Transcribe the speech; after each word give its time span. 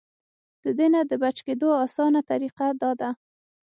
د 0.63 0.65
دې 0.77 0.87
نه 0.93 1.01
د 1.09 1.11
بچ 1.23 1.37
کېدو 1.47 1.69
اسانه 1.85 2.19
طريقه 2.31 2.65
دا 2.81 2.91
ده- 2.99 3.09